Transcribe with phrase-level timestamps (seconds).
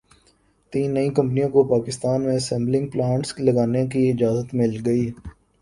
[0.73, 5.09] تین نئی کمپنیوں کو پاکستان میں اسمبلنگ پلانٹس لگانے کی اجازت مل گئی